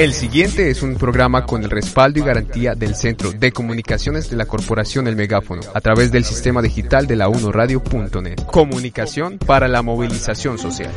[0.00, 4.36] El siguiente es un programa con el respaldo y garantía del Centro de Comunicaciones de
[4.36, 8.36] la Corporación El Megáfono a través del sistema digital de la 1radio.net.
[8.46, 10.90] Comunicación para la movilización social.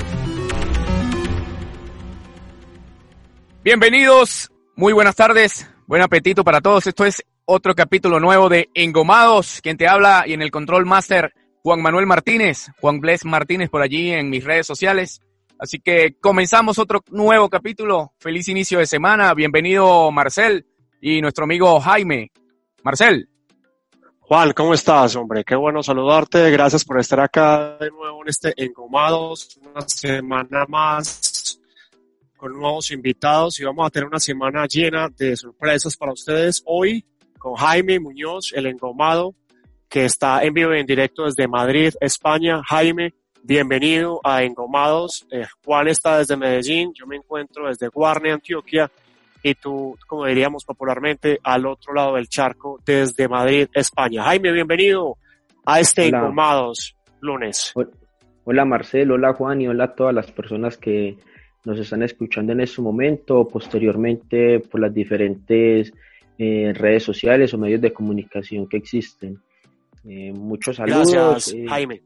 [3.61, 6.88] Bienvenidos, muy buenas tardes, buen apetito para todos.
[6.88, 9.59] Esto es otro capítulo nuevo de Engomados.
[9.61, 13.81] Quien te habla y en el control master, Juan Manuel Martínez, Juan Bless Martínez por
[13.81, 15.20] allí en mis redes sociales.
[15.64, 18.11] Así que comenzamos otro nuevo capítulo.
[18.19, 19.33] Feliz inicio de semana.
[19.33, 20.68] Bienvenido Marcel
[21.00, 22.33] y nuestro amigo Jaime.
[22.83, 23.29] Marcel.
[24.20, 25.46] Juan, ¿cómo estás, hombre?
[25.46, 26.51] Qué bueno saludarte.
[26.51, 29.57] Gracias por estar acá de nuevo en este Engomados.
[29.61, 31.61] Una semana más
[32.36, 36.61] con nuevos invitados y vamos a tener una semana llena de sorpresas para ustedes.
[36.66, 37.06] Hoy
[37.39, 39.34] con Jaime Muñoz, el engomado,
[39.88, 42.61] que está en vivo y en directo desde Madrid, España.
[42.67, 43.14] Jaime,
[43.45, 45.28] Bienvenido a Engomados.
[45.30, 48.89] Eh, Juan está desde Medellín, yo me encuentro desde Guarne, Antioquia,
[49.44, 54.23] y tú, como diríamos popularmente, al otro lado del charco, desde Madrid, España.
[54.23, 55.17] Jaime, bienvenido
[55.66, 57.73] a este Engomados lunes.
[58.45, 61.17] Hola Marcelo, hola Juan y hola a todas las personas que
[61.66, 65.92] nos están escuchando en este momento, posteriormente por las diferentes
[66.38, 69.38] eh, redes sociales o medios de comunicación que existen.
[70.06, 71.12] Eh, muchos saludos.
[71.12, 72.02] Gracias, Jaime.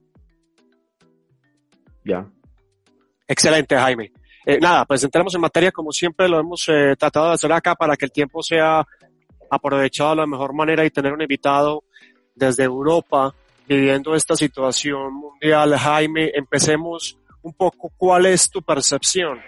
[3.28, 4.12] Excelente, Jaime.
[4.46, 7.76] Eh, nada, pues entremos en materia como siempre lo hemos eh, tratado de hacer acá
[7.76, 8.86] para que el tiempo sea
[9.50, 11.84] aprovechado de la mejor manera y tener un invitado
[12.34, 13.34] desde Europa
[13.68, 15.76] viviendo esta situación mundial.
[15.78, 17.92] Jaime, empecemos un poco.
[17.98, 19.40] ¿Cuál es tu percepción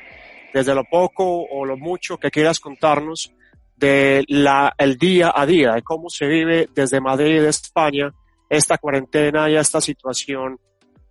[0.53, 3.31] desde lo poco o lo mucho que quieras contarnos
[3.75, 8.11] de la, el día a día, de cómo se vive desde Madrid, España,
[8.49, 10.59] esta cuarentena y esta situación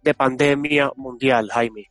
[0.02, 1.86] de pandemia mundial, Jaime?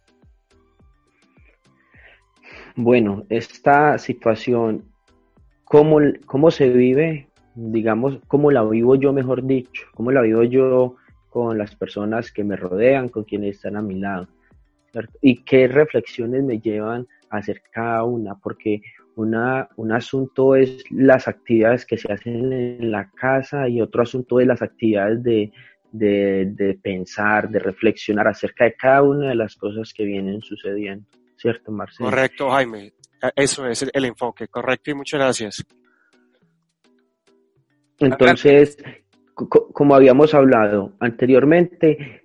[2.76, 4.84] Bueno, esta situación,
[5.64, 7.28] ¿cómo, cómo se vive?
[7.56, 9.88] Digamos, ¿cómo la vivo yo, mejor dicho?
[9.96, 10.96] ¿Cómo la vivo yo
[11.30, 14.28] con las personas que me rodean, con quienes están a mi lado?
[15.22, 18.36] ¿Y qué reflexiones me llevan a hacer cada una?
[18.36, 18.82] Porque
[19.16, 24.40] una, un asunto es las actividades que se hacen en la casa y otro asunto
[24.40, 25.52] es las actividades de,
[25.92, 31.06] de, pensar, de reflexionar acerca de cada una de las cosas que vienen sucediendo.
[31.38, 32.10] ¿Cierto, Marcelo?
[32.10, 32.94] Correcto, Jaime.
[33.36, 35.66] Eso es el, enfoque, correcto y muchas gracias.
[38.00, 38.78] Entonces,
[39.34, 42.24] como habíamos hablado anteriormente,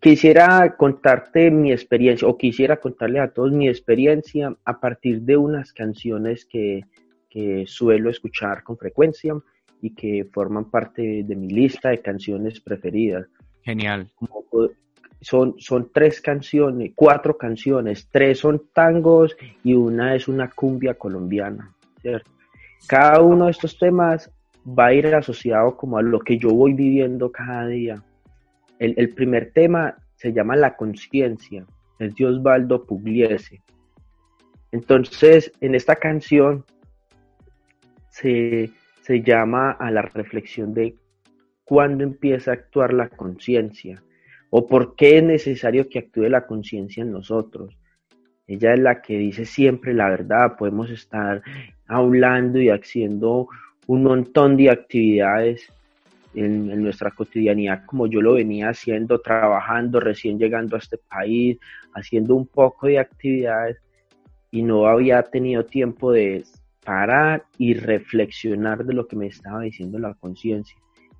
[0.00, 5.72] quisiera contarte mi experiencia o quisiera contarle a todos mi experiencia a partir de unas
[5.72, 6.84] canciones que,
[7.28, 9.34] que suelo escuchar con frecuencia
[9.80, 13.26] y que forman parte de mi lista de canciones preferidas.
[13.62, 14.10] Genial.
[15.20, 21.74] son, son tres canciones, cuatro canciones, tres son tangos y una es una cumbia colombiana,
[22.00, 22.30] ¿cierto?
[22.86, 24.30] Cada uno de estos temas
[24.66, 28.02] va a ir asociado como a lo que yo voy viviendo cada día.
[28.78, 31.64] El, el primer tema se llama La conciencia,
[31.98, 33.62] es de Osvaldo Pugliese.
[34.72, 36.64] Entonces, en esta canción
[38.10, 38.70] se,
[39.08, 40.94] se llama a la reflexión de
[41.64, 44.02] cuándo empieza a actuar la conciencia
[44.50, 47.74] o por qué es necesario que actúe la conciencia en nosotros.
[48.46, 51.42] Ella es la que dice siempre la verdad, podemos estar
[51.86, 53.48] hablando y haciendo
[53.86, 55.72] un montón de actividades
[56.34, 61.56] en, en, nuestra cotidianidad como yo lo venía haciendo, trabajando, recién llegando a este país,
[61.94, 63.78] haciendo un poco de actividades
[64.50, 66.44] y no había tenido tiempo de
[66.88, 70.74] parar y reflexionar de lo que me estaba diciendo la conciencia.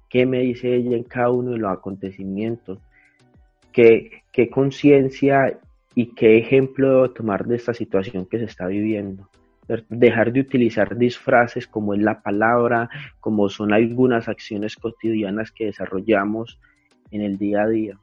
[0.08, 2.78] ¿Qué me dice ella en cada uno de los acontecimientos?
[3.70, 5.58] ¿Qué, qué conciencia
[5.94, 9.28] y qué ejemplo debo tomar de esta situación que se está viviendo?
[9.90, 12.88] Dejar de utilizar disfraces como es la palabra,
[13.20, 16.58] como son algunas acciones cotidianas que desarrollamos
[17.10, 17.98] en el día a día.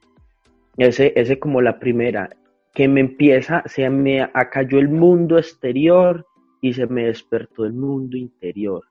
[0.78, 2.30] Ese, ese como la primera,
[2.76, 6.28] que me empieza, se me acalló el mundo exterior
[6.62, 8.84] y se me despertó el mundo interior.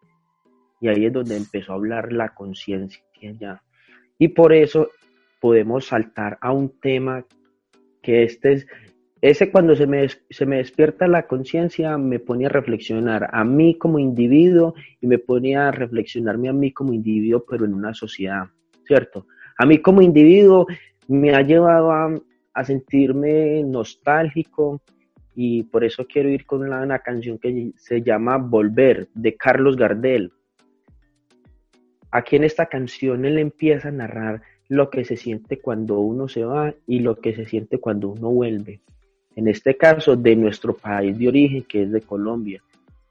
[0.81, 3.63] Y ahí es donde empezó a hablar la conciencia ya.
[4.19, 4.91] Y por eso
[5.41, 7.25] podemos saltar a un tema
[8.03, 8.67] que este es,
[9.21, 13.79] ese cuando se me, se me despierta la conciencia me pone a reflexionar a mí
[13.79, 18.45] como individuo y me pone a reflexionarme a mí como individuo, pero en una sociedad,
[18.87, 19.27] ¿cierto?
[19.57, 20.67] A mí como individuo
[21.09, 22.15] me ha llevado a,
[22.53, 24.83] a sentirme nostálgico,
[25.35, 30.33] y por eso quiero ir con una, canción que se llama Volver de Carlos Gardel.
[32.11, 36.45] Aquí en esta canción él empieza a narrar lo que se siente cuando uno se
[36.45, 38.81] va y lo que se siente cuando uno vuelve.
[39.37, 42.63] en este caso de nuestro país de origen, que es de Colombia.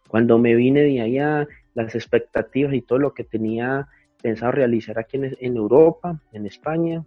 [0.07, 3.89] Cuando me vine de allá, las expectativas y todo lo que tenía
[4.21, 7.03] pensado realizar aquí en, Europa, en España,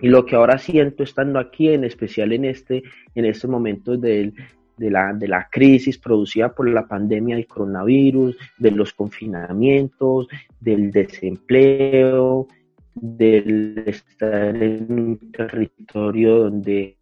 [0.00, 2.82] y lo que ahora siento estando aquí, en especial en este,
[3.14, 4.32] en estos momentos de,
[4.78, 12.48] la, de la crisis producida por la pandemia del coronavirus, de los confinamientos, del desempleo,
[12.94, 16.96] del estar en un territorio donde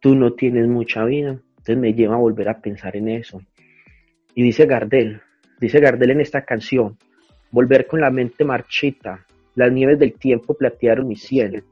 [0.00, 1.30] tú no tienes mucha vida.
[1.30, 3.40] Entonces me lleva a volver a pensar en eso.
[4.34, 5.20] Y dice Gardel,
[5.60, 6.98] dice Gardel en esta canción,
[7.52, 9.24] volver con la mente marchita,
[9.54, 11.62] las nieves del tiempo platearon mi cielo.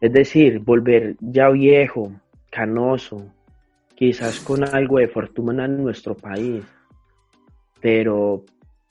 [0.00, 2.12] Es decir, volver ya viejo,
[2.50, 3.32] canoso,
[3.94, 6.64] quizás con algo de fortuna en nuestro país,
[7.80, 8.44] pero,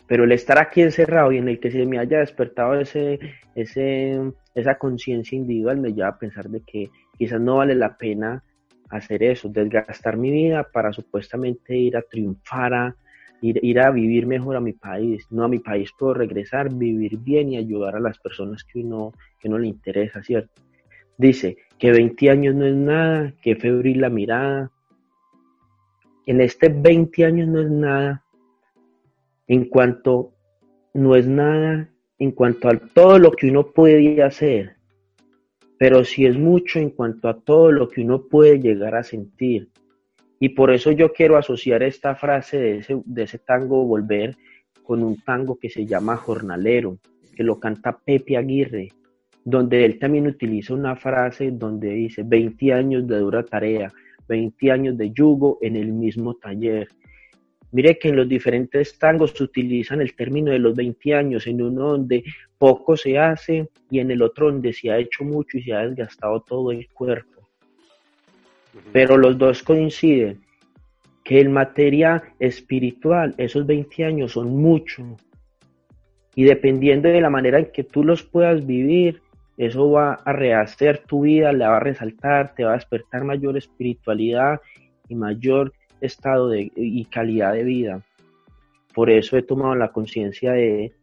[0.05, 3.19] pero el estar aquí encerrado y en el que se me haya despertado ese,
[3.55, 4.19] ese,
[4.53, 8.43] esa conciencia individual me lleva a pensar de que quizás no vale la pena
[8.89, 12.95] hacer eso, desgastar mi vida para supuestamente ir a triunfar, a,
[13.41, 15.25] ir, a vivir mejor a mi país.
[15.29, 19.13] No a mi país puedo regresar, vivir bien y ayudar a las personas que uno,
[19.39, 20.61] que no le interesa, ¿cierto?
[21.17, 24.71] Dice que 20 años no es nada, que febril la mirada.
[26.25, 28.23] En este 20 años no es nada.
[29.47, 30.33] En cuanto
[30.93, 34.75] no es nada, en cuanto a todo lo que uno puede hacer,
[35.77, 39.69] pero sí es mucho en cuanto a todo lo que uno puede llegar a sentir.
[40.39, 44.35] Y por eso yo quiero asociar esta frase de ese, de ese tango Volver
[44.83, 46.97] con un tango que se llama Jornalero,
[47.35, 48.89] que lo canta Pepe Aguirre,
[49.49, 53.89] donde él también utiliza una frase donde dice 20 años de dura tarea,
[54.27, 56.89] 20 años de yugo en el mismo taller.
[57.71, 61.61] Mire que en los diferentes tangos se utilizan el término de los 20 años, en
[61.61, 62.25] uno donde
[62.57, 65.87] poco se hace y en el otro donde se ha hecho mucho y se ha
[65.87, 67.47] desgastado todo el cuerpo.
[68.91, 70.41] Pero los dos coinciden
[71.23, 75.15] que en materia espiritual esos 20 años son mucho.
[76.35, 79.21] Y dependiendo de la manera en que tú los puedas vivir,
[79.57, 83.57] eso va a rehacer tu vida, le va a resaltar, te va a despertar mayor
[83.57, 84.61] espiritualidad
[85.09, 88.01] y mayor estado de, y calidad de vida.
[88.93, 90.93] Por eso he tomado la conciencia de,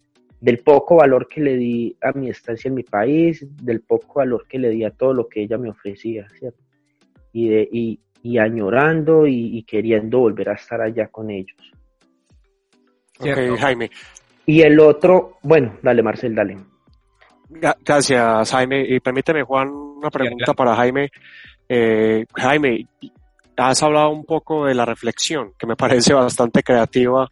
[0.41, 4.47] del poco valor que le di a mi estancia en mi país, del poco valor
[4.49, 6.63] que le di a todo lo que ella me ofrecía, ¿cierto?
[7.35, 7.69] y, de,
[8.23, 11.57] y, añorando y, queriendo volver a estar allá con ellos.
[13.19, 13.91] Jaime.
[14.47, 16.57] Y el otro, bueno, dale Marcel, dale.
[17.61, 18.85] Gracias, Jaime.
[18.89, 21.11] Y permíteme, Juan, una pregunta para Jaime.
[21.69, 22.87] Eh, Jaime,
[23.57, 27.29] has hablado un poco de la reflexión, que me parece bastante creativa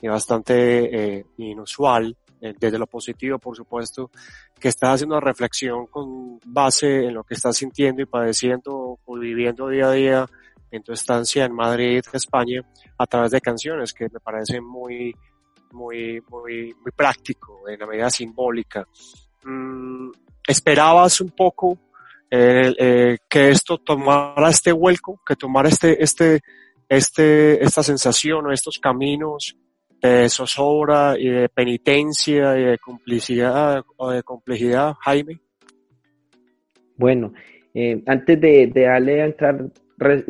[0.00, 4.10] y bastante eh, inusual, eh, desde lo positivo, por supuesto,
[4.58, 9.18] que estás haciendo una reflexión con base en lo que estás sintiendo y padeciendo o
[9.18, 10.26] viviendo día a día
[10.70, 12.62] en tu estancia en Madrid, España,
[12.98, 15.14] a través de canciones que me parecen muy,
[15.72, 18.86] muy, muy, muy práctico, en la medida simbólica.
[20.46, 21.78] ¿Esperabas un poco
[22.30, 26.40] eh, eh, que esto tomara este vuelco, que tomara este, este,
[26.88, 29.56] este, esta sensación o estos caminos
[30.00, 35.40] de zozobra y de penitencia y de complicidad o de complejidad, Jaime?
[36.96, 37.32] Bueno,
[37.74, 39.66] eh, antes de, darle a entrar,
[39.96, 40.26] pues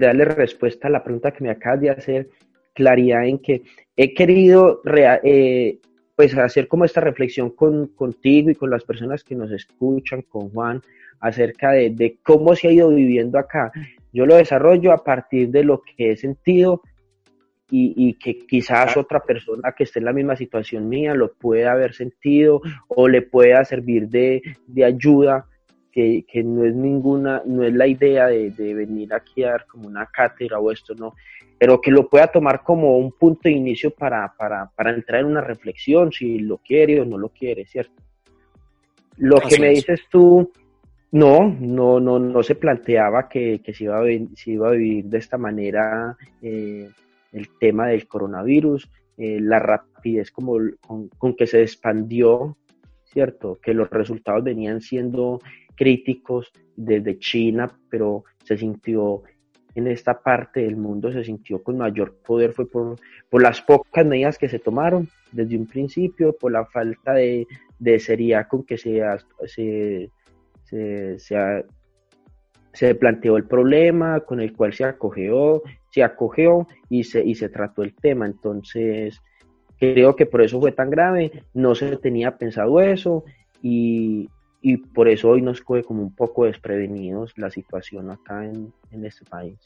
[0.00, 2.28] de darle respuesta a la pregunta que me acabas de hacer,
[2.74, 3.62] claridad en que
[3.96, 4.80] he querido
[6.16, 10.50] pues hacer como esta reflexión con, contigo y con las personas que nos escuchan, con
[10.50, 10.80] Juan,
[11.20, 13.72] acerca de, de cómo se ha ido viviendo acá.
[14.12, 16.82] Yo lo desarrollo a partir de lo que he sentido
[17.70, 21.94] y, que quizás otra persona que esté en la misma situación mía lo pueda haber
[21.94, 24.42] sentido o le pueda servir de,
[24.84, 25.46] ayuda,
[25.94, 30.06] que, no es ninguna, no es la idea de, venir aquí a dar como una
[30.06, 31.14] cátedra o esto, no,
[31.58, 34.34] pero que lo pueda tomar como un punto de inicio para,
[34.78, 38.02] entrar en una reflexión, si lo quiere o no lo quiere, ¿cierto?
[39.18, 40.50] Lo que me dices tú,
[41.12, 45.18] no, no, no, no se planteaba que, se, iba a, se iba a vivir de
[45.18, 46.90] esta manera eh,
[47.30, 52.56] el tema del coronavirus, eh, la rapidez como con, que se expandió,
[53.14, 53.58] ¿cierto?
[53.62, 55.40] Que los resultados venían siendo
[55.76, 59.22] críticos desde China, pero se sintió
[59.76, 62.96] en esta parte del mundo, se sintió con mayor poder, fue por,
[63.30, 67.46] por las pocas medidas que se tomaron desde un principio, por la falta de,
[67.78, 69.00] de seriedad con que se,
[69.46, 70.10] se,
[70.64, 71.64] se, se,
[72.72, 77.48] se planteó el problema, con el cual se acogió, se acogió y se, y se
[77.48, 78.26] trató el tema.
[78.26, 79.20] Entonces,
[79.78, 83.24] creo que por eso fue tan grave, no se tenía pensado eso
[83.62, 84.28] y,
[84.66, 88.72] y por eso hoy nos coge como un poco desprevenidos la situación acá en,
[89.04, 89.58] este país.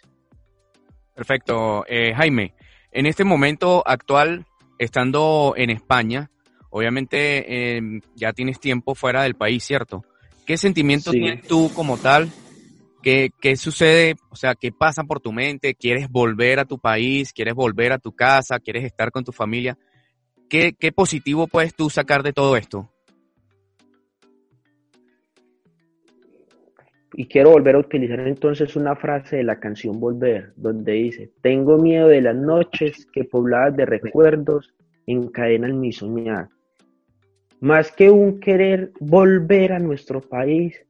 [1.14, 1.84] Perfecto.
[1.86, 2.54] Eh, Jaime,
[2.90, 4.44] en este momento actual,
[4.76, 6.30] estando en España,
[6.70, 10.04] obviamente em, ya tienes tiempo fuera del país, ¿cierto?
[10.44, 12.28] ¿Qué sentimientos tienes tú como tal?
[13.00, 14.16] ¿Qué, ¿Qué sucede?
[14.30, 15.76] O sea, ¿qué pasa por tu mente?
[15.76, 17.32] ¿Quieres volver a tu país?
[17.32, 18.58] ¿Quieres volver a tu casa?
[18.58, 19.78] ¿Quieres estar con tu familia?
[20.48, 22.88] ¿Qué, positivo puedes tú sacar de todo esto?
[27.14, 31.76] Y quiero volver a utilizar entonces una frase de la canción Volver, donde dice, tengo
[31.78, 34.74] miedo de las noches que pobladas de recuerdos
[35.06, 36.48] encadenan mi soñar.
[37.60, 40.80] Más que un querer volver a nuestro país,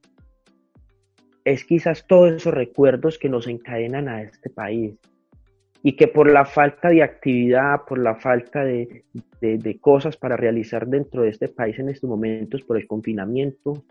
[1.44, 4.98] es quizás todos esos recuerdos que nos encadenan a este país
[5.82, 9.04] y que por la falta de actividad, por la falta de,
[9.80, 13.84] cosas para realizar dentro de este país en estos momentos, por el confinamiento,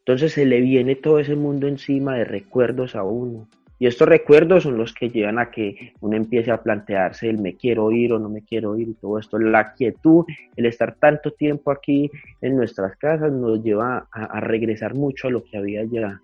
[0.00, 3.48] entonces se le viene todo ese mundo encima de recuerdos a uno.
[3.80, 7.54] Y estos recuerdos son los que llevan a que uno empiece a plantearse el me
[7.54, 9.38] quiero ir o no me quiero ir y todo esto.
[9.38, 10.24] La quietud,
[10.56, 15.30] el estar tanto tiempo aquí en nuestras casas nos lleva a, a regresar mucho a
[15.30, 16.20] lo que había allá.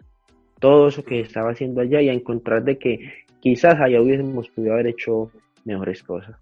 [0.59, 4.73] Todo eso que estaba haciendo allá y a encontrar de que quizás allá hubiésemos podido
[4.73, 5.31] haber hecho
[5.67, 6.35] mejores cosas.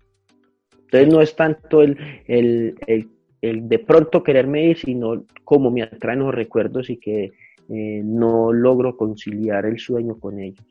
[0.84, 3.08] Entonces no es tanto el, el,
[3.40, 8.52] el, de pronto quererme ir, sino cómo me atraen los recuerdos y que eh, no
[8.52, 10.64] logro conciliar el sueño con ellos.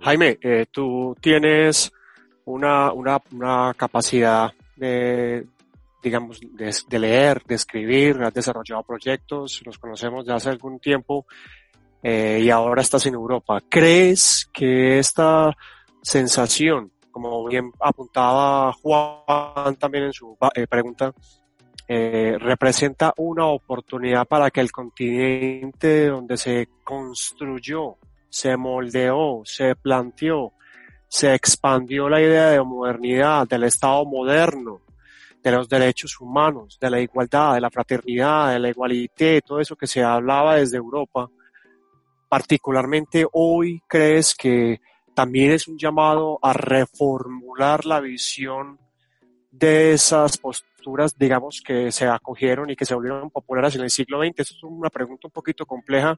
[0.00, 1.92] Jaime, eh, tú tienes
[2.44, 5.44] una, una, una capacidad de,
[6.00, 11.26] digamos, de, de, leer, de escribir, has desarrollado proyectos, los conocemos de hace algún tiempo
[12.02, 13.60] eh, y ahora estás en Europa.
[13.68, 15.56] ¿Crees que esta
[16.02, 21.12] sensación, como bien apuntaba Juan también en su eh, pregunta,
[21.90, 27.96] eh, representa una oportunidad para que el continente donde se construyó,
[28.28, 30.52] se moldeó, se planteó,
[31.08, 34.82] se expandió la idea de modernidad, del Estado moderno,
[35.42, 39.74] de los derechos humanos, de la igualdad, de la fraternidad, de la igualdad, todo eso
[39.74, 41.30] que se hablaba desde Europa,
[42.28, 44.80] particularmente hoy crees que
[45.14, 48.78] también es un llamado a reformular la visión
[49.50, 54.22] de esas posturas, digamos, que se acogieron y que se volvieron populares en el siglo
[54.22, 54.38] XX?
[54.38, 56.16] Es una pregunta un poquito compleja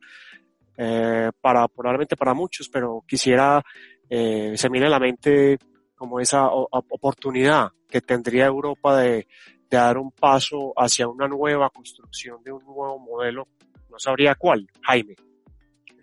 [0.76, 3.62] eh, para probablemente para muchos, pero quisiera,
[4.08, 5.58] eh, se mire en la mente
[5.94, 9.26] como esa oportunidad que tendría Europa de
[9.70, 13.48] dar un paso hacia una nueva construcción de un nuevo modelo.
[13.90, 15.16] No sabría cuál, Jaime.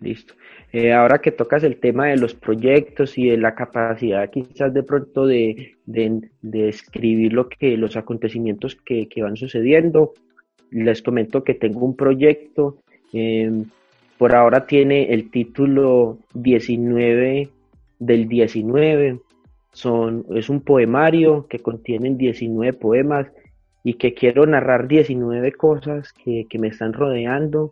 [0.00, 0.34] Listo.
[0.72, 4.82] Eh, ahora que tocas el tema de los proyectos y de la capacidad quizás de
[4.82, 10.14] pronto de, de, escribir lo que, los acontecimientos que, van sucediendo,
[10.70, 12.78] les comento que tengo un proyecto,
[13.12, 13.64] em,
[14.18, 17.48] por ahora tiene el título 19
[17.98, 19.20] del 19,
[19.72, 23.26] son, es un poemario que contiene 19 poemas
[23.82, 27.70] y que quiero narrar 19 cosas que, que me están rodeando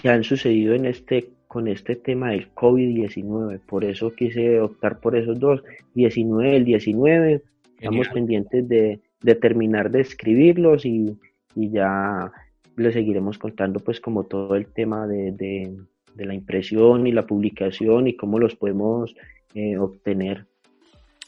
[0.00, 3.60] que han sucedido en este con este tema del COVID-19.
[3.60, 5.62] Por eso quise optar por esos dos,
[5.94, 7.42] 19 el 19.
[7.74, 9.00] Estamos pendientes de,
[9.40, 11.16] terminar de escribirlos y,
[11.54, 12.30] ya
[12.76, 15.74] les seguiremos contando pues como todo el tema de,
[16.16, 19.16] la impresión y la publicación y cómo los podemos
[19.54, 20.44] eh, obtener.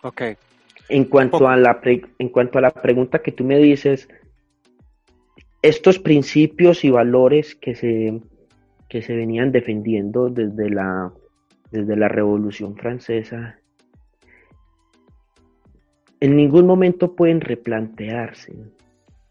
[0.03, 0.23] Ok.
[0.89, 4.09] En cuanto, a la en cuanto a la pregunta que tú me dices,
[5.63, 8.21] estos principios y valores que se
[8.91, 11.13] que se venían defendiendo desde la,
[11.71, 13.57] desde la Revolución Francesa,
[16.19, 18.53] en ningún momento pueden replantearse.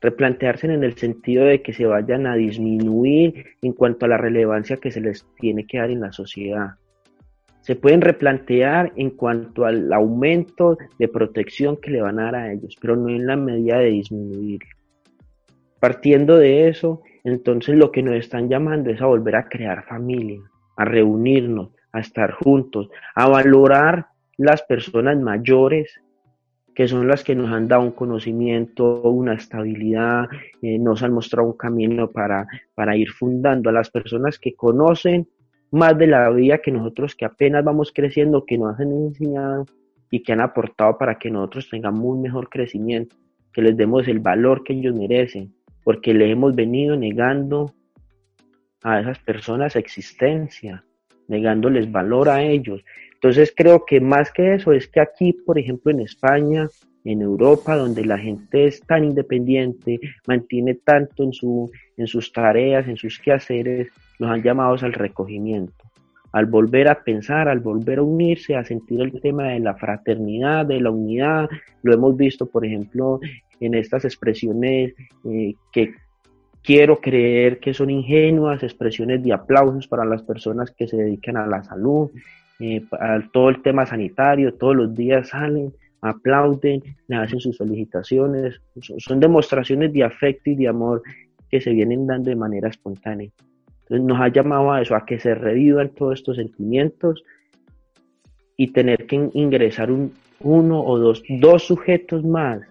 [0.01, 4.77] Replantearse en el sentido de que se vayan a disminuir en cuanto a la relevancia
[4.77, 6.75] que se les tiene que dar en la sociedad.
[7.59, 12.53] Se pueden replantear en cuanto al aumento de protección que le van a dar a
[12.53, 14.61] ellos, pero no en la medida de disminuir.
[15.81, 20.41] Partiendo de eso, entonces lo que nos están llamando es a volver a crear familia,
[20.77, 24.07] a reunirnos, a estar juntos, a valorar
[24.37, 26.01] las personas mayores
[26.79, 30.29] que son las que nos han dado un conocimiento, una estabilidad,
[30.61, 35.27] eh, nos han mostrado un camino para, para ir fundando a las personas que conocen
[35.71, 39.65] más de la vida que nosotros que apenas vamos creciendo, que nos han enseñado
[40.09, 43.15] y que han aportado para que nosotros tengamos un mejor crecimiento,
[43.51, 45.53] que les demos el valor que ellos merecen,
[45.89, 47.73] porque le hemos venido negando
[48.83, 50.85] a esas personas existencia,
[51.27, 52.85] negándoles valor a ellos.
[53.15, 56.67] Entonces creo que más que eso es que aquí, por ejemplo, en España,
[57.05, 62.87] en Europa, donde la gente es tan independiente, mantiene tanto en, su, en sus tareas,
[62.87, 63.87] en sus quehaceres,
[64.19, 65.88] nos han llamado al recogimiento,
[66.31, 70.65] al volver a pensar, al volver a unirse, a sentir el tema de la fraternidad,
[70.65, 71.49] de la unidad.
[71.83, 73.19] Lo hemos visto, por ejemplo,
[73.59, 74.93] en estas expresiones
[75.25, 75.93] eh, que
[76.63, 81.47] quiero creer que son ingenuas, expresiones de aplausos para las personas que se dedican a
[81.47, 82.09] la salud,
[82.59, 88.61] eh, a todo el tema sanitario, todos los días salen, aplauden, le hacen sus felicitaciones,
[88.97, 91.01] son demostraciones de afecto y de amor
[91.49, 93.29] que se vienen dando de manera espontánea.
[93.89, 97.23] Nos ha llamado a eso, a que se revivan todos estos sentimientos
[98.55, 102.61] y tener que ingresar un, uno o dos, dos sujetos más,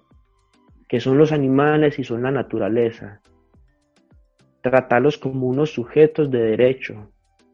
[0.89, 3.21] que son los animales y son la naturaleza.
[4.61, 7.11] Tratarlos como unos sujetos de derecho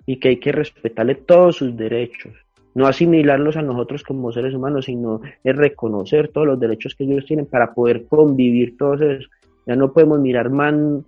[0.06, 2.35] y que hay que respetarle todos sus derechos
[2.75, 7.25] no asimilarlos a nosotros como seres humanos, sino es reconocer todos los derechos que ellos
[7.25, 9.30] tienen para poder convivir todos esos.
[9.66, 11.04] Ya no podemos mirar man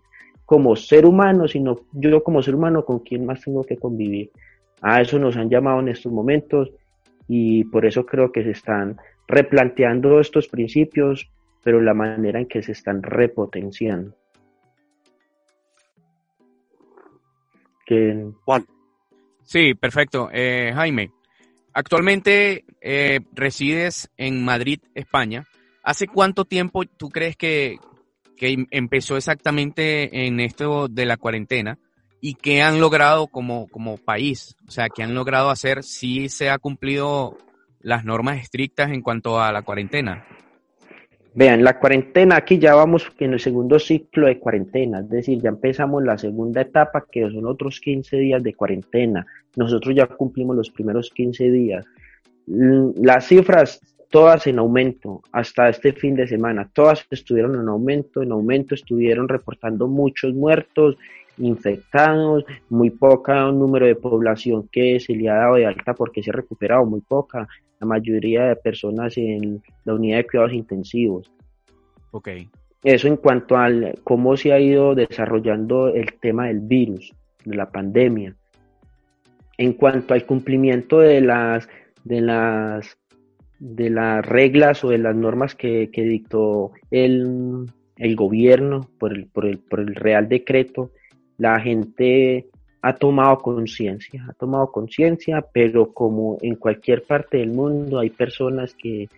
[0.47, 4.31] como ser humano, sino yo como ser humano con quien más tengo que convivir.
[4.81, 6.71] A eso nos han llamado en estos momentos
[7.29, 8.97] y por eso creo que se están
[9.29, 11.29] replanteando estos principios,
[11.63, 14.15] pero la manera en que se están repotenciando.
[18.45, 18.65] Juan.
[19.43, 20.29] Sí, perfecto.
[20.33, 21.11] Eh, Jaime,
[21.77, 25.47] Actualmente eh, resides en Madrid, España.
[25.83, 27.77] ¿Hace cuánto tiempo tú crees que,
[28.41, 31.79] empezó exactamente en esto de la cuarentena?
[32.21, 34.57] ¿Y qué han logrado como, como país?
[34.67, 37.37] O sea, ¿qué han logrado hacer si se ha cumplido
[37.81, 40.25] las normas estrictas en cuanto a la cuarentena?
[41.37, 45.51] Vean, la cuarentena, aquí ya vamos en el segundo ciclo de cuarentena, es decir, ya
[45.51, 49.27] empezamos la segunda etapa, que son otros 15 días de cuarentena.
[49.55, 51.85] Nosotros ya cumplimos los primeros 15 días.
[52.47, 58.33] Las cifras, todas en aumento, hasta este fin de semana, todas estuvieron en aumento, en
[58.33, 60.97] aumento estuvieron reportando muchos muertos,
[61.39, 66.31] infectados, muy poca número de población que se le ha dado de alta porque se
[66.31, 67.47] ha recuperado, muy poca
[67.79, 71.31] la mayoría de personas en la unidad de cuidados intensivos.
[72.13, 72.29] Ok.
[72.83, 73.69] Eso en cuanto a
[74.05, 77.13] cómo se ha ido desarrollando el tema del virus,
[77.45, 78.35] de la pandemia.
[79.59, 81.69] En cuanto al cumplimiento de las,
[82.05, 82.97] de las,
[83.59, 87.67] de las reglas o de las normas que, dictó el,
[87.97, 90.91] el gobierno por el, por, el, por el Real Decreto,
[91.39, 92.47] la gente
[92.83, 98.75] ha tomado conciencia, ha tomado conciencia, pero como en cualquier parte del mundo hay personas
[98.75, 99.09] que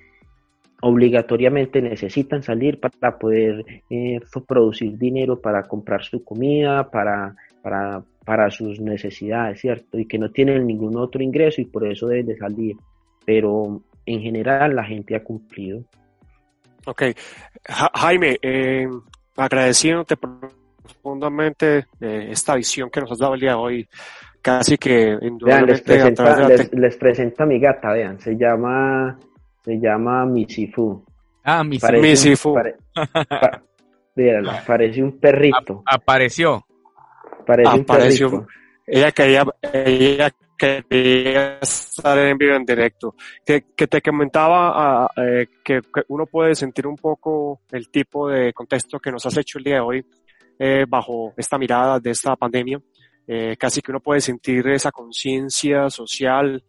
[0.80, 8.50] obligatoriamente necesitan salir para poder eh, producir dinero para comprar su comida, para, para, para
[8.50, 9.98] sus necesidades, ¿cierto?
[9.98, 12.76] Y que no tienen ningún otro ingreso y por eso deben de salir.
[13.26, 15.82] Pero en general la gente ha cumplido.
[16.86, 17.02] Ok.
[17.94, 18.88] Jaime, eh,
[19.36, 23.88] agradeciéndote profundamente eh, esta visión que nos has dado el día de hoy,
[24.40, 29.18] casi que les, presenta, les, presento a mi gata, vean, se llama,
[29.64, 31.04] se llama Misifu.
[31.44, 32.54] Ah, Misifu.
[34.66, 35.82] parece un perrito.
[35.84, 36.64] apareció.
[37.46, 38.46] Parece un perrito.
[38.86, 43.14] Ella quería, ella quería estar en vivo en directo.
[43.46, 44.72] Que, que te comentaba
[45.04, 49.36] ah, eh, que, uno puede sentir un poco el tipo de contexto que nos has
[49.36, 50.06] hecho el día de hoy
[50.58, 52.80] eh, bajo esta mirada de esta pandemia.
[53.26, 56.62] Eh, casi que uno puede sentir esa conciencia social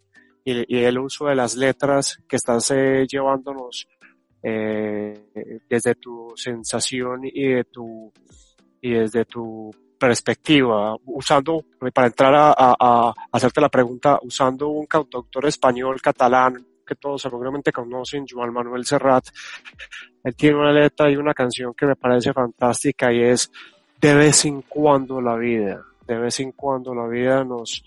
[0.44, 3.88] y, el uso de las letras que estás eh, llevándonos
[4.42, 8.10] desde tu sensación y de tu
[8.80, 15.46] y desde tu perspectiva, usando, para entrar a, a, hacerte la pregunta, usando un cantautor
[15.46, 19.24] español catalán que todos seguramente conocen, Joan Manuel Serrat,
[20.24, 23.52] él tiene una letra y una canción que me parece fantástica y es
[24.00, 27.84] de vez en cuando la vida, de vez en cuando la vida nos,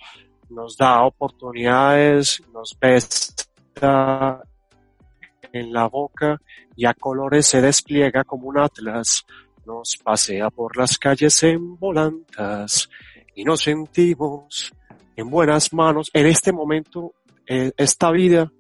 [0.50, 4.42] nos da oportunidades, nos besa
[5.52, 6.40] en la boca
[6.76, 9.26] y a colores se despliega como un atlas,
[9.66, 12.90] nos pasea por las calles en volantas
[13.36, 14.72] y nos sentimos
[15.16, 16.10] en buenas manos.
[16.14, 17.14] En este momento,
[17.48, 18.52] eh, esta vida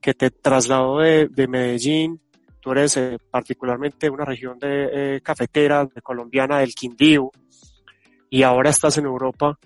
[0.00, 2.20] que te trasladó de, de Medellín
[2.64, 7.30] tú eres eh, particularmente una región de eh, cafetera, de colombiana, del Quindío,
[8.30, 9.58] y ahora estás en Europa.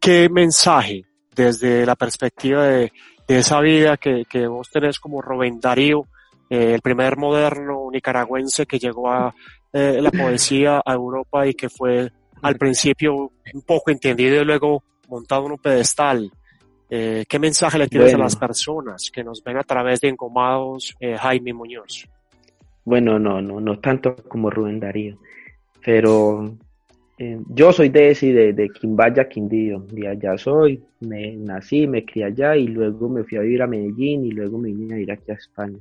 [0.00, 1.04] ¿Qué mensaje
[1.36, 2.90] desde la perspectiva de,
[3.28, 6.06] esa vida que, vos tenés como Rubén Darío,
[6.48, 9.34] eh, el primer moderno nicaragüense que llegó a
[9.72, 12.10] la poesía a Europa y que fue
[12.42, 16.30] al principio un poco entendido y luego montado en un pedestal?
[16.88, 21.52] ¿Qué mensaje le tienes a las personas que nos ven a través de Engomados, Jaime
[21.52, 22.08] Muñoz?
[22.84, 25.18] Bueno, no, no, no tanto como Rubén Darío,
[25.84, 26.56] pero
[27.18, 32.04] eh, yo soy de ese, de, de Quimbaya, Quindío, de allá soy, me nací, me
[32.04, 35.00] crié allá y luego me fui a vivir a Medellín y luego me vine a
[35.00, 35.78] ir aquí a España.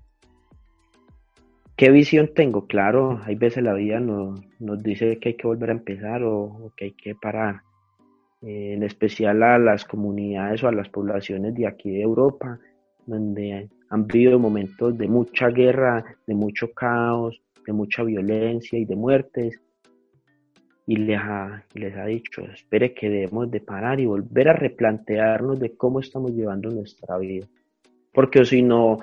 [1.78, 2.66] ¿Qué visión tengo?
[2.66, 6.74] Claro, hay veces la vida nos, nos dice que hay que volver a empezar o,
[6.76, 7.62] que hay que parar.
[8.42, 12.60] Eh, en especial a las comunidades o a las poblaciones de aquí de Europa,
[13.06, 18.96] donde han vivido momentos de mucha guerra, de mucho caos, de mucha violencia y de
[18.96, 19.62] muertes.
[20.88, 25.60] Y les ha, les ha dicho, espere que debemos de parar y volver a replantearnos
[25.60, 27.46] de cómo estamos llevando nuestra vida.
[28.12, 28.98] Porque si no,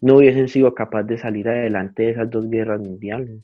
[0.00, 3.40] no hubiesen sido capaces de salir adelante de esas dos guerras mundiales.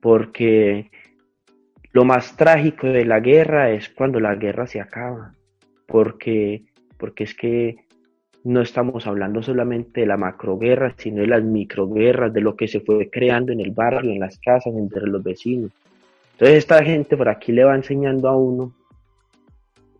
[0.00, 0.90] Porque
[1.92, 5.34] lo más trágico de la guerra es cuando la guerra se acaba.
[5.86, 6.64] Porque,
[6.96, 7.76] porque es que
[8.44, 12.80] no estamos hablando solamente de la macroguerra, sino de las microguerras, de lo que se
[12.80, 15.70] fue creando en el barrio, en las casas, entre los vecinos.
[16.32, 18.72] Entonces esta gente por aquí le va enseñando a uno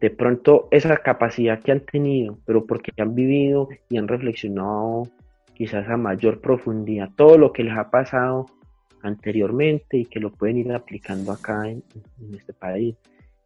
[0.00, 5.08] de pronto esa capacidad que han tenido, pero porque han vivido y han reflexionado
[5.54, 8.46] quizás a mayor profundidad todo lo que les ha pasado
[9.02, 11.82] anteriormente y que lo pueden ir aplicando acá en,
[12.34, 12.96] este país.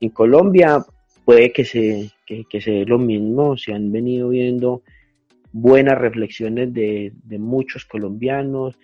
[0.01, 0.85] En Colombia
[1.25, 4.83] puede que se, que, se dé lo mismo, se han venido viendo
[5.53, 8.79] buenas reflexiones de, de muchos colombianos,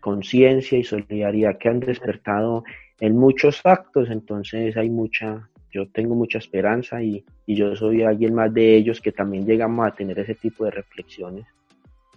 [0.00, 2.64] conciencia y solidaridad que han despertado
[3.00, 8.54] en muchos actos, entonces hay mucha, yo tengo mucha esperanza y, yo soy alguien más
[8.54, 11.46] de ellos que también llegamos a tener ese tipo de reflexiones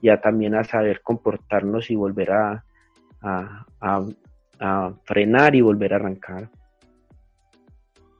[0.01, 2.63] y a también a saber comportarnos y volver a,
[3.21, 6.49] a, frenar y volver a arrancar.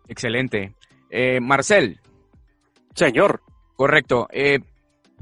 [0.08, 0.74] Excelente.
[1.10, 2.00] Eh, Marcel.
[2.96, 3.42] Señor.
[3.76, 4.28] Correcto.
[4.32, 4.60] Eh,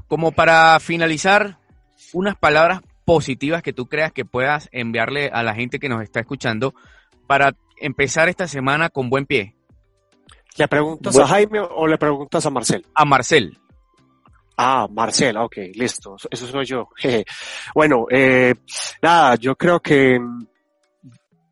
[0.08, 1.58] como para finalizar,
[2.14, 6.20] unas palabras positivas que tú creas que puedas enviarle a la gente que nos está
[6.20, 6.74] escuchando
[7.26, 9.55] para empezar esta semana con buen pie.
[10.56, 12.86] ¿Le preguntas a Jaime o le preguntas a Marcel?
[12.94, 13.58] A Marcel.
[14.56, 16.88] Ah, Marcel, ok, listo, eso soy yo.
[17.74, 18.54] bueno, eh,
[19.02, 20.18] nada, yo creo que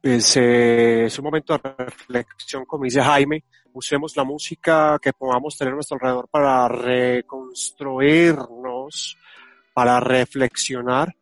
[0.01, 5.59] pues, eh, es un momento de reflexión, como dice Jaime, usemos la música que podamos
[5.59, 9.19] tener a nuestro alrededor para reconstruirnos,
[9.75, 11.15] para reflexionar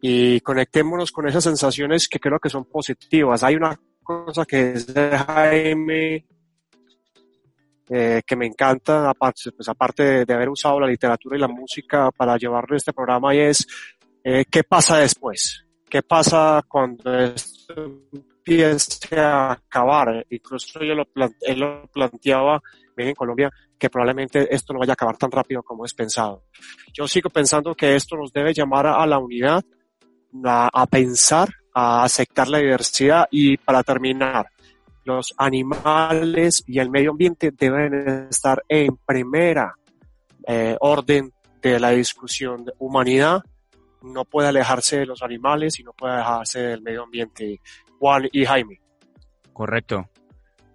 [0.00, 3.42] y conectémonos con esas sensaciones que creo que son positivas.
[3.42, 6.24] Hay una cosa que es de Jaime
[7.88, 12.10] eh, que me encanta, aparte, pues aparte de, haber usado la literatura y la música
[12.10, 13.66] para llevarle este programa, y es
[14.24, 17.74] eh, qué pasa después, qué pasa cuando esto
[18.12, 20.26] empiece a acabar.
[20.30, 21.06] Incluso yo lo,
[21.42, 22.60] él lo planteaba
[22.96, 26.44] bien en Colombia, que probablemente esto no vaya a acabar tan rápido como es pensado.
[26.92, 29.64] Yo sigo pensando que esto nos debe llamar a, la unidad,
[30.44, 34.46] a, a pensar, a aceptar la diversidad y para terminar,
[35.06, 39.74] los animales y el medio ambiente deben estar en primera
[40.46, 42.64] eh, orden de la discusión.
[42.64, 43.42] De humanidad
[44.02, 47.60] no puede alejarse de los animales y no puede alejarse del medio ambiente.
[47.98, 48.80] Juan y Jaime.
[49.52, 50.10] Correcto.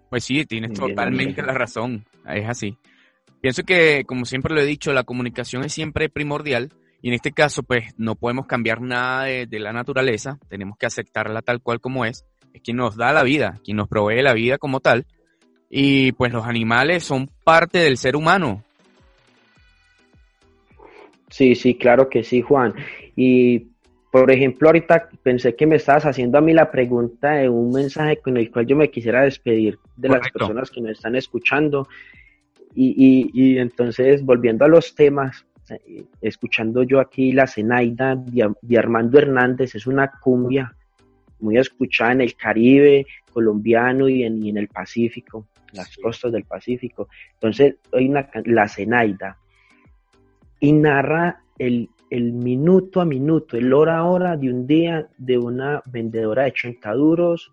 [0.08, 2.04] Pues sí, tienes totalmente la razón.
[2.26, 2.78] Es así.
[3.40, 6.70] Pienso que, como siempre lo he dicho, la comunicación es siempre primordial
[7.02, 10.86] y en este caso, pues no podemos cambiar nada de, de la naturaleza, tenemos que
[10.86, 14.34] aceptarla tal cual como es es quien nos da la vida, quien nos provee la
[14.34, 15.06] vida como tal.
[15.70, 18.62] Y pues los animales son parte del ser humano.
[21.30, 22.74] Sí, sí, claro que sí, Juan.
[23.16, 23.72] Y
[24.10, 28.18] por ejemplo, ahorita pensé que me estabas haciendo a mí la pregunta de un mensaje
[28.18, 31.88] con el cual yo me quisiera despedir de las personas que nos están escuchando.
[32.74, 39.18] Y, y, entonces, volviendo a los temas, eh, escuchando yo aquí la Zenaida de Armando
[39.18, 40.74] Hernández, es una cumbia
[41.42, 47.08] muy escuchada en el Caribe colombiano y en, en el Pacífico, las costas del Pacífico.
[47.34, 49.38] Entonces, hay una, la Zenaida,
[50.60, 55.36] y narra el, el, minuto a minuto, el hora a hora de un día de
[55.36, 57.52] una vendedora de 80 duros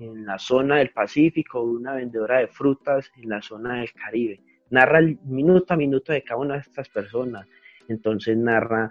[0.00, 4.40] en la zona del Pacífico, una vendedora de frutas en la zona del Caribe.
[4.70, 7.46] Narra el minuto a minuto de cada una de estas personas.
[7.86, 8.90] Entonces narra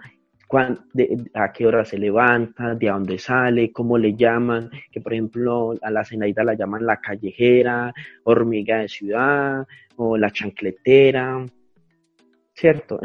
[0.58, 5.90] a qué hora se levanta, de dónde sale, cómo le llaman, que por ejemplo a
[5.90, 7.92] la Zenaida la llaman la callejera,
[8.24, 11.44] hormiga de ciudad o la chancletera,
[12.54, 12.98] ¿cierto?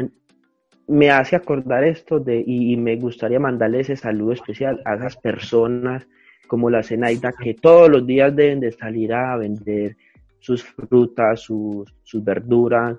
[0.88, 6.06] Me hace acordar esto de, y, me gustaría mandarle ese saludo especial a esas personas
[6.46, 9.96] como la Zenaida que todos los días deben de salir a vender
[10.38, 12.96] sus frutas, sus, sus verduras,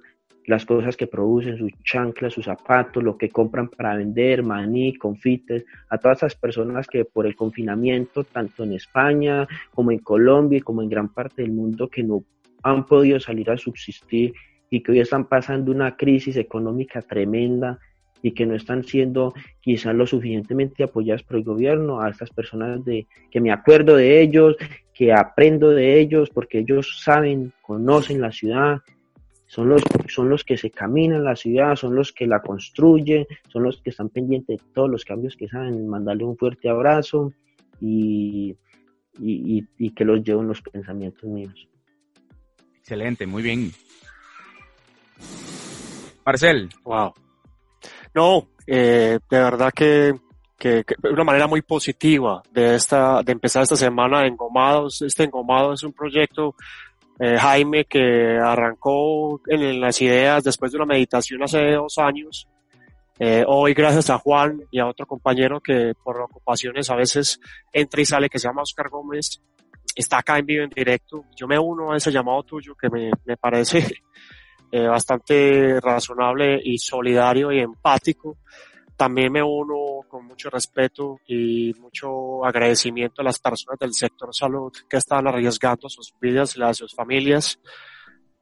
[0.47, 5.65] las cosas que producen, sus chanclas, sus zapatos, lo que compran para vender, maní, confites,
[5.89, 10.61] a todas esas personas que por el confinamiento, tanto en España como en Colombia y
[10.61, 12.23] como en gran parte del mundo, que no
[12.63, 14.33] han podido salir a subsistir
[14.69, 17.77] y que hoy están pasando una crisis económica tremenda
[18.21, 22.83] y que no están siendo quizás lo suficientemente apoyadas por el gobierno, a estas personas
[22.85, 24.55] de que me acuerdo de ellos,
[24.93, 28.79] que aprendo de ellos, porque ellos saben, conocen la ciudad,
[29.47, 33.63] son los, son los que se caminan la ciudad, son los que la construyen, son
[33.63, 37.31] los que están pendientes de todos los cambios que saben, mandarle un fuerte abrazo
[37.79, 38.55] y,
[39.19, 41.67] y, que los lleven los pensamientos míos.
[42.77, 43.71] Excelente, muy bien.
[46.25, 46.69] Marcel.
[46.83, 47.13] Wow.
[48.13, 50.13] No, eh, de verdad que,
[50.57, 55.01] que, que, una manera muy positiva de esta, de empezar esta semana engomados.
[55.03, 56.55] Este engomado es un proyecto
[57.19, 62.47] eh, Jaime, que arrancó en, las ideas después de una meditación hace dos años.
[63.19, 67.39] Eh, hoy, gracias a Juan y a otro compañero que por ocupaciones a veces
[67.73, 69.41] entra y sale, que se llama Oscar Gómez,
[69.95, 71.25] está acá en vivo en directo.
[71.35, 73.79] Yo me uno a ese llamado tuyo que me, me parece
[74.71, 78.37] eh, bastante razonable y solidario y empático
[78.97, 84.73] también me uno con mucho respeto y mucho agradecimiento a las personas del sector salud
[84.89, 87.59] que están arriesgando sus vidas y las de sus familias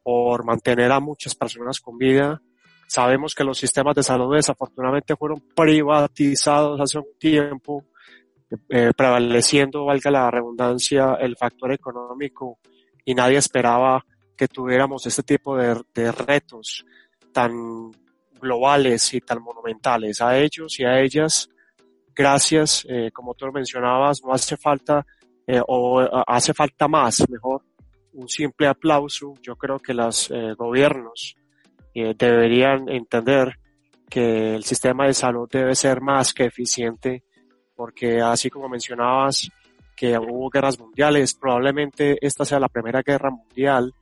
[0.01, 2.41] por mantener a muchas personas con vida.
[2.87, 7.83] Sabemos que los sistemas de salud desafortunadamente fueron privatizados hace un tiempo,
[8.69, 12.59] eh, prevaleciendo, valga la redundancia, el factor económico
[13.03, 14.05] y nadie esperaba
[14.37, 16.85] que tuviéramos este tipo de, de retos
[17.33, 17.91] tan
[18.39, 20.21] globales y tan monumentales.
[20.21, 21.49] A ellos y a ellas,
[22.15, 25.05] gracias, eh, como tú lo mencionabas, no hace falta,
[25.47, 27.63] eh, o hace falta más, mejor,
[28.13, 29.33] un simple aplauso.
[29.41, 31.35] Yo creo que los eh, gobiernos
[31.93, 33.57] deberían entender
[34.09, 37.23] que el sistema de salud debe ser más que eficiente,
[37.73, 39.49] porque así como mencionabas
[39.95, 43.93] que hubo guerras mundiales, probablemente esta sea la primera guerra mundial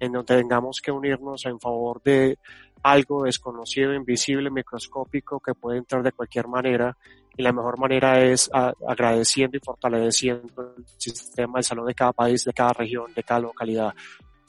[0.00, 2.38] en donde tengamos que unirnos en favor de
[2.82, 6.96] algo desconocido, invisible, microscópico que puede entrar de cualquier manera
[7.36, 12.44] y la mejor manera es agradeciendo y fortaleciendo el sistema de salud de cada país,
[12.44, 13.94] de cada región, de cada localidad.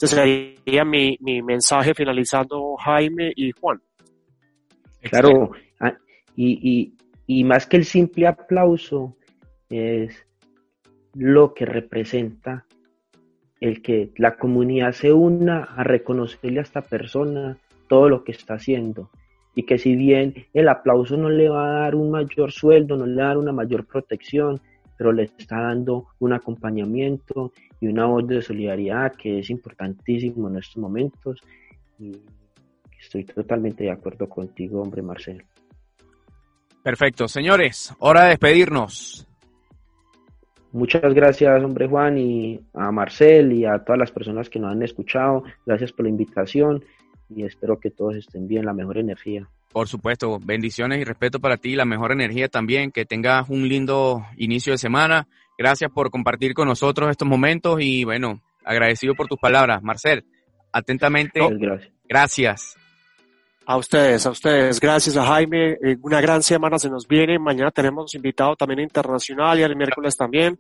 [0.02, 3.82] Ese sería mi, mi mensaje finalizando Jaime y Juan.
[5.02, 5.96] Claro, ah,
[6.36, 6.94] y, y,
[7.28, 9.16] y más que el simple aplauso
[9.70, 10.26] es
[11.14, 12.66] lo que representa
[13.60, 17.58] el que la comunidad se una a reconocerle a esta persona
[17.92, 19.10] todo lo que está haciendo.
[19.54, 23.06] Y que si bien el aplauso no le va a dar un mayor sueldo, no
[23.06, 24.62] le va a dar una mayor protección,
[24.98, 27.52] pero le está dando un acompañamiento
[27.82, 31.42] y una voz de solidaridad que es importantísimo en estos momentos.
[32.00, 32.16] Y
[32.98, 35.44] estoy totalmente de acuerdo contigo, hombre Marcelo.
[36.82, 39.28] Perfecto, señores, hora de despedirnos.
[40.72, 44.82] Muchas gracias, hombre Juan, y a Marcel y a todas las personas que nos han
[44.82, 45.44] escuchado.
[45.66, 46.82] Gracias por la invitación
[47.36, 49.48] y espero que todos estén bien, la mejor energía.
[49.72, 54.26] Por supuesto, bendiciones y respeto para ti, la mejor energía también, que tengas un lindo
[54.38, 55.28] inicio de semana.
[55.58, 59.82] Gracias por compartir con nosotros estos momentos y bueno, agradecido por tus palabras.
[59.82, 60.26] Marcel,
[60.72, 61.40] atentamente.
[61.40, 61.92] gracias.
[62.08, 62.76] Gracias.
[63.66, 64.80] A ustedes, a ustedes.
[64.80, 65.74] Gracias a Jaime.
[65.74, 67.40] Eh, una gran semana se nos viene.
[67.40, 70.60] Mañana tenemos invitado también internacional y el miércoles también.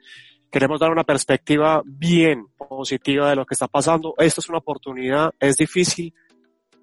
[0.49, 4.13] Queremos dar una perspectiva bien positiva de lo que está pasando.
[4.17, 6.13] Esto es una oportunidad, es difícil,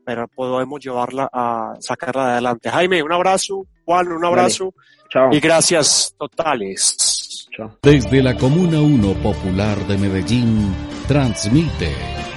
[0.09, 2.71] pero podemos llevarla a sacarla adelante.
[2.71, 3.67] Jaime, un abrazo.
[3.85, 4.73] Juan, un abrazo.
[5.11, 5.29] Chao.
[5.31, 7.47] Y gracias totales.
[7.55, 7.77] Chao.
[7.83, 10.75] Desde la Comuna 1 Popular de Medellín,
[11.07, 11.95] transmite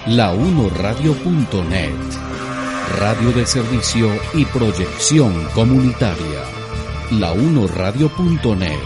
[0.08, 1.94] la 1radio.net,
[3.00, 6.44] radio de servicio y proyección comunitaria.
[7.12, 8.80] La 1radio.net.